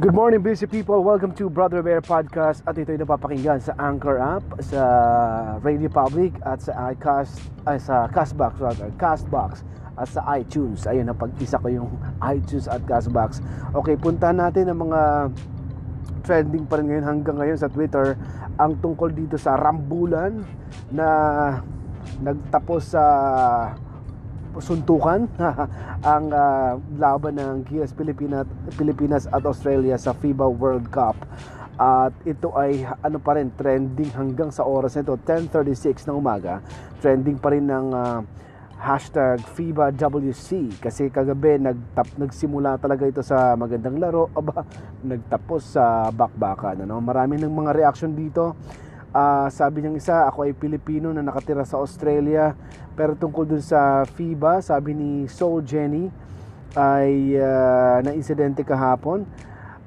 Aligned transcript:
Good 0.00 0.16
morning, 0.16 0.40
busy 0.40 0.64
people. 0.64 1.04
Welcome 1.04 1.36
to 1.36 1.52
Brother 1.52 1.84
Bear 1.84 2.00
Podcast 2.00 2.64
at 2.64 2.80
ito'y 2.80 2.96
napapakinggan 2.96 3.60
sa 3.60 3.76
Anchor 3.76 4.16
app, 4.16 4.40
sa 4.64 4.80
Radio 5.60 5.92
Public 5.92 6.32
at 6.48 6.64
sa 6.64 6.96
iCast, 6.96 7.36
ay, 7.68 7.76
sa 7.76 8.08
Castbox 8.08 8.56
rather, 8.56 8.88
Castbox 8.96 9.60
at 10.00 10.08
sa 10.08 10.24
iTunes. 10.32 10.88
Ayun, 10.88 11.12
napag-isa 11.12 11.60
ko 11.60 11.68
yung 11.68 11.92
iTunes 12.32 12.72
at 12.72 12.80
Castbox. 12.88 13.44
Okay, 13.76 14.00
puntahan 14.00 14.40
natin 14.40 14.72
ang 14.72 14.80
mga 14.80 15.00
trending 16.24 16.64
pa 16.64 16.80
rin 16.80 16.88
ngayon 16.88 17.04
hanggang 17.04 17.36
ngayon 17.36 17.60
sa 17.60 17.68
Twitter 17.68 18.16
ang 18.56 18.80
tungkol 18.80 19.12
dito 19.12 19.36
sa 19.36 19.60
rambulan 19.60 20.40
na 20.88 21.08
nagtapos 22.24 22.96
sa 22.96 23.04
suntukan 24.60 25.24
ang 26.12 26.24
uh, 26.28 26.76
laban 26.98 27.38
ng 27.40 27.56
Gilas 27.70 27.94
Pilipinas, 27.96 28.44
Pilipinas 28.76 29.24
at 29.30 29.46
Australia 29.46 29.96
sa 29.96 30.12
FIBA 30.12 30.44
World 30.50 30.92
Cup. 30.92 31.16
At 31.80 32.12
ito 32.28 32.52
ay 32.52 32.84
ano 32.84 33.16
pa 33.16 33.40
rin 33.40 33.48
trending 33.56 34.12
hanggang 34.12 34.52
sa 34.52 34.68
oras 34.68 34.92
nito 34.98 35.16
10:36 35.16 36.04
ng 36.04 36.16
umaga. 36.20 36.60
Trending 37.00 37.40
pa 37.40 37.48
rin 37.48 37.64
ng 37.64 37.88
uh, 37.96 38.20
hashtag 38.82 39.38
FIBA 39.54 39.94
WC 39.94 40.82
kasi 40.82 41.06
kagabi 41.06 41.54
nagtap 41.54 42.18
nagsimula 42.18 42.82
talaga 42.82 43.06
ito 43.06 43.22
sa 43.22 43.54
magandang 43.54 44.02
laro 44.02 44.26
aba 44.38 44.66
nagtapos 45.06 45.78
sa 45.78 46.10
bakbakan 46.10 46.82
ano 46.82 46.98
marami 46.98 47.38
ng 47.38 47.46
mga 47.46 47.78
reaction 47.78 48.10
dito 48.10 48.58
uh, 49.14 49.46
sabi 49.52 49.84
ng 49.84 49.96
isa 50.00 50.26
ako 50.26 50.48
ay 50.48 50.52
Pilipino 50.56 51.12
na 51.12 51.22
nakatira 51.22 51.62
sa 51.62 51.78
Australia. 51.78 52.56
Pero 52.92 53.16
tungkol 53.16 53.48
dun 53.48 53.64
sa 53.64 54.04
FIBA 54.04 54.60
sabi 54.60 54.92
ni 54.92 55.10
Soul 55.28 55.64
Jenny 55.64 56.12
ay 56.76 57.36
uh, 57.36 58.04
na 58.04 58.12
insidente 58.12 58.66
kahapon. 58.66 59.24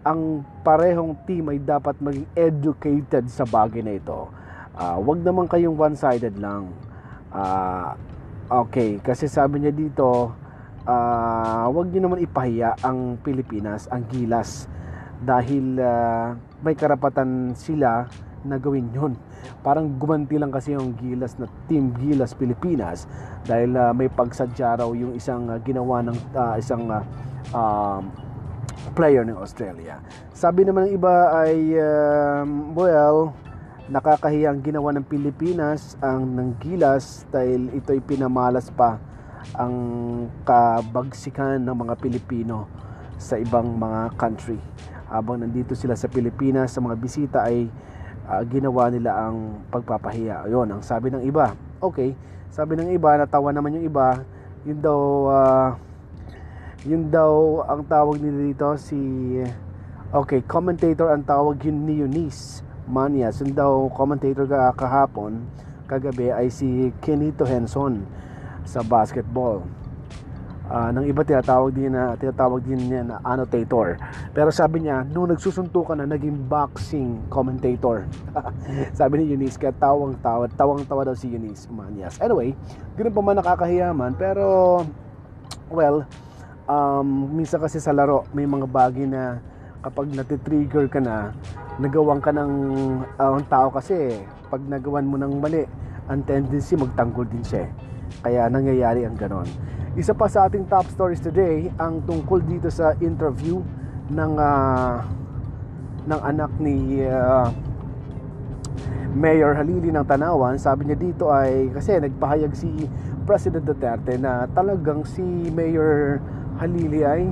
Ang 0.00 0.44
parehong 0.64 1.12
team 1.28 1.52
ay 1.52 1.60
dapat 1.60 1.96
maging 2.00 2.24
educated 2.32 3.28
sa 3.28 3.44
bagay 3.44 3.84
na 3.84 4.00
ito. 4.00 4.32
Uh, 4.72 4.96
wag 5.04 5.20
naman 5.20 5.44
kayong 5.44 5.76
one-sided 5.76 6.40
lang. 6.40 6.72
Uh, 7.28 7.92
Okay, 8.50 8.98
kasi 8.98 9.30
sabi 9.30 9.62
niya 9.62 9.70
dito, 9.70 10.34
uh, 10.82 11.64
wag 11.70 11.86
niyo 11.86 12.02
naman 12.02 12.18
ipahiya 12.18 12.74
ang 12.82 13.14
Pilipinas, 13.22 13.86
ang 13.86 14.02
Gilas. 14.10 14.66
Dahil 15.22 15.78
uh, 15.78 16.34
may 16.58 16.74
karapatan 16.74 17.54
sila 17.54 18.10
na 18.44 18.56
gawin 18.56 18.88
yun. 18.92 19.12
Parang 19.60 19.88
gumanti 20.00 20.36
lang 20.40 20.52
kasi 20.52 20.72
yung 20.72 20.96
Gilas 20.96 21.36
na 21.36 21.48
Team 21.68 21.92
Gilas 21.96 22.32
Pilipinas 22.32 23.04
dahil 23.44 23.76
uh, 23.76 23.92
may 23.92 24.08
pagsadya 24.08 24.80
raw 24.80 24.90
yung 24.92 25.16
isang 25.16 25.48
uh, 25.48 25.58
ginawa 25.60 26.00
ng 26.04 26.16
uh, 26.32 26.54
isang 26.56 26.88
uh, 26.88 27.04
uh, 27.52 28.00
player 28.96 29.22
ng 29.24 29.36
Australia. 29.36 30.00
Sabi 30.32 30.64
naman 30.64 30.88
ng 30.88 30.92
iba 30.96 31.14
ay 31.36 31.76
uh, 31.76 32.42
well, 32.72 33.36
nakakahiyang 33.90 34.62
ginawa 34.62 34.94
ng 34.94 35.04
Pilipinas 35.04 35.98
ang 35.98 36.22
ng 36.22 36.56
gilas 36.62 37.26
dahil 37.28 37.74
ito'y 37.74 37.98
pinamalas 38.00 38.70
pa 38.70 39.02
ang 39.56 39.74
kabagsikan 40.46 41.58
ng 41.58 41.76
mga 41.76 41.94
Pilipino 41.98 42.70
sa 43.20 43.36
ibang 43.36 43.76
mga 43.76 44.14
country. 44.16 44.56
Habang 45.10 45.42
nandito 45.42 45.74
sila 45.74 45.98
sa 45.98 46.06
Pilipinas, 46.06 46.70
sa 46.70 46.80
mga 46.80 46.96
bisita 46.96 47.38
ay 47.42 47.66
uh, 48.28 48.42
ginawa 48.48 48.90
nila 48.92 49.28
ang 49.28 49.64
pagpapahiya. 49.70 50.48
Ayun, 50.48 50.68
ang 50.68 50.82
sabi 50.84 51.08
ng 51.08 51.24
iba. 51.24 51.54
Okay, 51.80 52.12
sabi 52.50 52.76
ng 52.76 52.92
iba, 52.92 53.16
natawa 53.16 53.54
naman 53.54 53.78
yung 53.78 53.86
iba, 53.86 54.20
yun 54.66 54.78
daw, 54.82 55.00
uh, 55.30 55.68
yun 56.84 57.08
daw 57.08 57.64
ang 57.64 57.86
tawag 57.86 58.20
nila 58.20 58.52
dito 58.52 58.68
si, 58.76 58.98
okay, 60.12 60.44
commentator 60.44 61.14
ang 61.14 61.24
tawag 61.24 61.56
yun 61.64 61.86
ni 61.86 62.02
Eunice 62.02 62.60
Mania. 62.90 63.32
Yung 63.40 63.54
daw 63.54 63.86
commentator 63.94 64.44
ka 64.44 64.74
kahapon, 64.76 65.46
kagabi 65.86 66.34
ay 66.34 66.50
si 66.50 66.90
Kenito 67.00 67.46
Henson 67.46 68.04
sa 68.66 68.84
basketball. 68.84 69.64
Uh, 70.70 70.94
ng 70.94 71.10
iba 71.10 71.26
tinatawag 71.26 71.74
din 71.74 71.90
na 71.90 72.14
tinatawag 72.14 72.62
din 72.62 72.78
niya 72.78 73.02
na 73.02 73.18
annotator. 73.26 73.98
Pero 74.30 74.54
sabi 74.54 74.86
niya, 74.86 75.02
nung 75.02 75.26
nagsusuntukan 75.26 75.98
na 75.98 76.06
naging 76.06 76.46
boxing 76.46 77.26
commentator. 77.26 78.06
sabi 78.98 79.18
ni 79.18 79.34
Eunice, 79.34 79.58
kaya 79.58 79.74
tawang 79.74 80.14
tawa, 80.22 80.46
tawang 80.54 80.86
tawa 80.86 81.02
daw 81.02 81.14
si 81.18 81.26
Eunice 81.26 81.66
Manias. 81.74 82.22
Anyway, 82.22 82.54
ganoon 82.94 83.10
pa 83.10 83.20
man 83.20 83.36
nakakahiyaman, 83.42 84.14
pero 84.14 84.46
well, 85.74 86.06
um, 86.70 87.34
minsan 87.34 87.58
kasi 87.58 87.82
sa 87.82 87.90
laro, 87.90 88.30
may 88.30 88.46
mga 88.46 88.70
bagay 88.70 89.10
na 89.10 89.42
kapag 89.82 90.06
natitrigger 90.14 90.86
ka 90.86 91.02
na, 91.02 91.34
nagawan 91.80 92.20
ka 92.20 92.30
ng 92.30 92.52
uh, 93.16 93.30
ang 93.34 93.46
tao 93.48 93.72
kasi 93.72 94.20
pag 94.52 94.60
nagawan 94.68 95.08
mo 95.08 95.16
ng 95.16 95.40
mali 95.40 95.64
ang 96.12 96.20
tendency 96.28 96.76
magtanggol 96.76 97.24
din 97.24 97.40
siya 97.40 97.64
eh. 97.64 97.70
kaya 98.20 98.50
nangyayari 98.52 99.08
ang 99.08 99.16
ganon 99.16 99.48
isa 99.98 100.14
pa 100.14 100.30
sa 100.30 100.46
ating 100.46 100.70
top 100.70 100.86
stories 100.94 101.18
today 101.18 101.66
ang 101.82 101.98
tungkol 102.06 102.38
dito 102.46 102.70
sa 102.70 102.94
interview 103.02 103.58
ng 104.06 104.32
uh, 104.38 105.02
ng 106.06 106.20
anak 106.22 106.50
ni 106.62 107.02
uh, 107.02 107.50
Mayor 109.10 109.58
Halili 109.58 109.90
ng 109.90 110.06
Tanawan. 110.06 110.54
Sabi 110.62 110.86
niya 110.86 110.98
dito 110.98 111.34
ay 111.34 111.74
kasi 111.74 111.98
nagpahayag 111.98 112.54
si 112.54 112.86
President 113.26 113.66
Duterte 113.66 114.14
na 114.14 114.46
talagang 114.54 115.02
si 115.02 115.22
Mayor 115.50 116.22
Halili 116.62 117.02
ay 117.02 117.26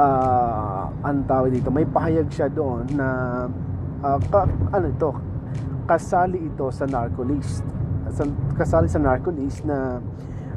uh, 0.00 0.88
ang 1.04 1.28
tawag 1.28 1.52
dito 1.52 1.68
may 1.68 1.84
pahayag 1.84 2.32
siya 2.32 2.48
doon 2.48 2.88
na 2.96 3.08
uh, 4.00 4.16
ka, 4.32 4.48
ano 4.72 4.88
ito 4.88 5.10
kasali 5.84 6.48
ito 6.48 6.64
sa 6.72 6.88
narco 6.88 7.20
list. 7.28 7.60
Sa, 8.08 8.24
kasali 8.56 8.88
sa 8.88 8.98
narco 9.02 9.28
list 9.28 9.68
na 9.68 10.00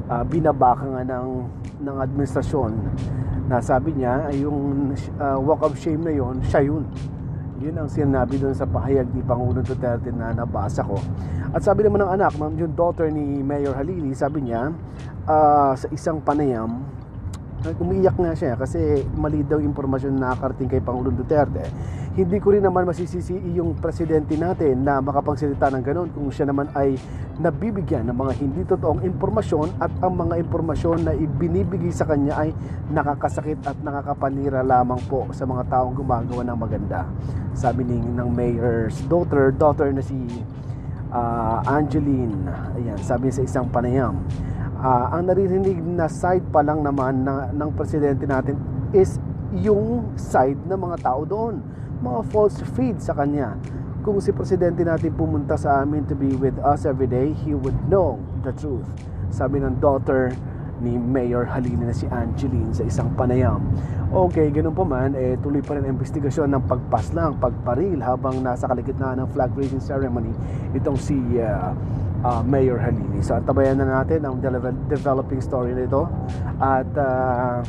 uh, 0.10 0.24
binabaka 0.28 0.84
nga 0.84 1.04
ng 1.04 1.28
ng 1.84 1.98
administrasyon 2.00 2.72
na 3.48 3.60
sabi 3.60 3.92
niya 4.00 4.32
ay 4.32 4.44
yung 4.44 4.92
uh, 5.20 5.38
walk 5.40 5.64
of 5.68 5.76
shame 5.76 6.04
na 6.04 6.14
yon 6.16 6.40
siya 6.48 6.64
yun. 6.64 6.88
Yun 7.64 7.76
ang 7.80 7.88
sinabi 7.88 8.40
doon 8.40 8.56
sa 8.56 8.68
pahayag 8.68 9.08
ni 9.16 9.24
Pangulong 9.24 9.64
Duterte 9.64 10.12
na 10.12 10.36
nabasa 10.36 10.84
ko. 10.84 11.00
At 11.54 11.64
sabi 11.64 11.86
naman 11.86 12.04
ng 12.04 12.12
anak 12.12 12.36
yung 12.36 12.74
daughter 12.76 13.08
ni 13.08 13.40
Mayor 13.40 13.78
Halili 13.78 14.12
sabi 14.16 14.48
niya 14.48 14.74
uh, 15.28 15.72
sa 15.76 15.88
isang 15.92 16.20
panayam 16.20 16.84
umiiyak 17.72 18.20
nga 18.20 18.34
siya 18.36 18.60
kasi 18.60 19.08
mali 19.16 19.40
daw 19.48 19.56
impormasyon 19.56 20.20
na 20.20 20.36
nakakarating 20.36 20.68
kay 20.68 20.82
Pangulong 20.84 21.16
Duterte. 21.16 21.64
Hindi 22.14 22.38
ko 22.38 22.54
rin 22.54 22.62
naman 22.62 22.86
masisisi 22.86 23.34
yung 23.56 23.80
presidente 23.80 24.36
natin 24.36 24.84
na 24.84 25.00
makapagsalita 25.00 25.72
ng 25.72 25.84
ganun 25.84 26.10
kung 26.12 26.28
siya 26.30 26.52
naman 26.52 26.70
ay 26.76 27.00
nabibigyan 27.42 28.06
ng 28.12 28.18
mga 28.20 28.34
hindi 28.38 28.62
totoong 28.68 29.02
impormasyon 29.02 29.82
at 29.82 29.90
ang 30.04 30.14
mga 30.14 30.38
impormasyon 30.46 31.08
na 31.08 31.14
ibinibigay 31.18 31.90
sa 31.90 32.06
kanya 32.06 32.38
ay 32.38 32.54
nakakasakit 32.94 33.66
at 33.66 33.78
nakakapanira 33.82 34.62
lamang 34.62 35.02
po 35.10 35.26
sa 35.34 35.50
mga 35.50 35.66
taong 35.74 35.98
gumagawa 35.98 36.46
ng 36.46 36.58
maganda. 36.60 37.10
Sabi 37.58 37.88
ni 37.88 37.98
ng 37.98 38.30
mayor's 38.30 39.02
daughter, 39.10 39.50
daughter 39.50 39.90
na 39.90 40.06
si 40.06 40.14
uh, 41.10 41.66
Angeline, 41.66 42.46
ayan, 42.78 43.00
sabi 43.02 43.34
sa 43.34 43.42
isang 43.42 43.66
panayam 43.74 44.22
uh, 44.84 45.16
ang 45.16 45.32
naririnig 45.32 45.80
na 45.80 46.12
side 46.12 46.44
pa 46.52 46.60
lang 46.60 46.84
naman 46.84 47.24
na, 47.24 47.50
ng 47.56 47.72
presidente 47.74 48.28
natin 48.28 48.60
is 48.92 49.18
yung 49.56 50.12
side 50.20 50.60
ng 50.68 50.76
mga 50.76 50.98
tao 51.02 51.24
doon 51.24 51.64
mga 52.04 52.20
false 52.36 52.60
feed 52.76 53.00
sa 53.00 53.16
kanya 53.16 53.56
kung 54.04 54.20
si 54.20 54.36
presidente 54.36 54.84
natin 54.84 55.16
pumunta 55.16 55.56
sa 55.56 55.80
amin 55.80 56.04
to 56.04 56.14
be 56.14 56.36
with 56.36 56.60
us 56.68 56.84
every 56.84 57.08
day 57.08 57.32
he 57.48 57.56
would 57.56 57.78
know 57.88 58.20
the 58.44 58.52
truth 58.60 58.86
sabi 59.32 59.64
ng 59.64 59.80
daughter 59.80 60.36
ni 60.84 61.00
Mayor 61.00 61.48
Halili 61.48 61.80
na 61.80 61.96
si 61.96 62.04
Angeline 62.12 62.76
sa 62.76 62.84
isang 62.84 63.08
panayam. 63.16 63.64
Okay, 64.12 64.52
ganun 64.52 64.76
pa 64.76 64.84
man, 64.84 65.16
eh, 65.16 65.40
tuloy 65.40 65.64
pa 65.64 65.80
rin 65.80 65.88
ang 65.88 65.96
investigasyon 65.96 66.52
ng 66.52 66.64
pagpaslang, 66.68 67.40
pagparil 67.40 68.04
habang 68.04 68.44
nasa 68.44 68.68
kaligitnaan 68.68 69.24
ng 69.24 69.28
flag 69.32 69.56
raising 69.56 69.80
ceremony 69.80 70.36
itong 70.76 71.00
si 71.00 71.16
uh, 71.40 71.72
uh, 72.24 72.42
Mayor 72.42 72.80
Halili. 72.80 73.20
So 73.22 73.38
tabayan 73.44 73.84
na 73.84 74.02
natin 74.02 74.24
ang 74.24 74.40
developing 74.90 75.44
story 75.44 75.76
nito 75.76 76.08
at 76.58 76.90
uh, 76.96 77.62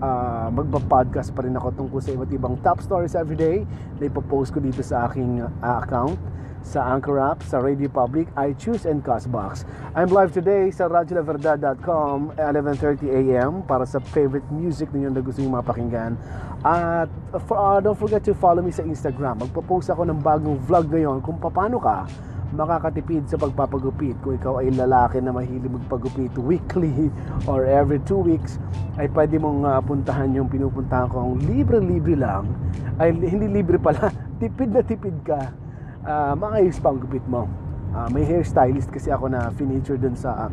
uh, 0.00 0.48
magpa-podcast 0.50 1.36
pa 1.36 1.44
rin 1.44 1.54
ako 1.54 1.68
tungkol 1.76 2.00
sa 2.00 2.10
iba't 2.16 2.32
ibang 2.32 2.56
top 2.64 2.80
stories 2.80 3.14
every 3.14 3.36
day 3.36 3.62
na 4.00 4.08
ipopost 4.08 4.50
ko 4.50 4.58
dito 4.58 4.80
sa 4.80 5.06
aking 5.06 5.44
uh, 5.44 5.76
account 5.84 6.16
sa 6.60 6.92
Anchor 6.92 7.16
app, 7.16 7.40
sa 7.40 7.56
Radio 7.56 7.88
Public, 7.88 8.28
iTunes, 8.36 8.84
and 8.84 9.00
Castbox. 9.00 9.64
I'm 9.96 10.12
live 10.12 10.36
today 10.36 10.68
sa 10.68 10.92
radiolaverdad.com 10.92 12.36
11.30 12.36 13.08
a.m. 13.08 13.64
para 13.64 13.88
sa 13.88 13.96
favorite 14.12 14.44
music 14.52 14.92
ninyo 14.92 15.08
na 15.08 15.24
gusto 15.24 15.40
nyo 15.40 15.56
mapakinggan. 15.56 16.20
At 16.60 17.08
for, 17.48 17.56
uh, 17.56 17.80
don't 17.80 17.96
forget 17.96 18.20
to 18.28 18.36
follow 18.36 18.60
me 18.60 18.68
sa 18.68 18.84
Instagram. 18.84 19.40
Magpo-post 19.40 19.88
ako 19.88 20.04
ng 20.04 20.20
bagong 20.20 20.60
vlog 20.68 20.84
ngayon 20.92 21.24
kung 21.24 21.40
paano 21.40 21.80
ka 21.80 22.04
makakatipid 22.50 23.30
sa 23.30 23.38
pagpapagupit. 23.38 24.18
Kung 24.22 24.34
ikaw 24.34 24.58
ay 24.62 24.74
lalaki 24.74 25.22
na 25.22 25.30
mahilig 25.30 25.70
magpagupit 25.70 26.34
weekly 26.38 27.10
or 27.50 27.66
every 27.66 28.02
two 28.02 28.18
weeks, 28.18 28.58
ay 28.98 29.06
pwede 29.14 29.38
mong 29.38 29.62
uh, 29.62 29.80
puntahan 29.82 30.34
yung 30.34 30.50
pinupuntahan 30.50 31.06
kong 31.10 31.38
libre-libre 31.46 32.18
lang. 32.18 32.50
Ay 32.98 33.14
hindi 33.14 33.46
libre 33.46 33.78
pala, 33.78 34.10
tipid 34.42 34.74
na 34.74 34.82
tipid 34.82 35.16
ka. 35.22 35.54
Uh, 36.02 36.34
maayos 36.34 36.80
pa 36.82 36.90
ang 36.90 36.98
gupit 36.98 37.22
mo. 37.30 37.46
Uh, 37.90 38.06
may 38.10 38.22
hairstylist 38.22 38.90
kasi 38.90 39.10
ako 39.10 39.26
na 39.26 39.50
feature 39.58 39.98
dun 39.98 40.14
sa 40.14 40.46
uh, 40.46 40.50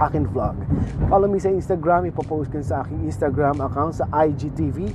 akin 0.00 0.24
vlog. 0.30 0.56
Follow 1.12 1.28
me 1.28 1.36
sa 1.36 1.52
Instagram, 1.52 2.08
ipopost 2.08 2.48
ko 2.48 2.62
sa 2.64 2.82
aking 2.82 3.04
Instagram 3.04 3.60
account 3.60 4.00
sa 4.00 4.08
IGTV. 4.08 4.88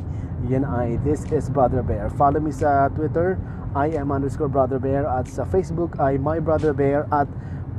Yan 0.45 0.61
ay 0.61 1.01
This 1.01 1.25
is 1.33 1.49
Brother 1.49 1.81
Bear. 1.81 2.13
Follow 2.13 2.37
me 2.37 2.53
sa 2.53 2.85
Twitter, 2.93 3.41
I 3.73 3.97
am 3.97 4.13
underscore 4.13 4.47
Brother 4.47 4.77
Bear 4.77 5.09
at 5.09 5.25
sa 5.25 5.41
Facebook 5.41 5.97
ay 5.97 6.21
My 6.21 6.37
Brother 6.37 6.69
Bear 6.69 7.09
at 7.09 7.25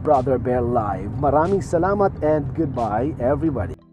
Brother 0.02 0.34
Bear 0.34 0.66
Live. 0.66 1.14
Maraming 1.22 1.62
salamat 1.62 2.18
and 2.26 2.42
goodbye 2.58 3.14
everybody. 3.22 3.85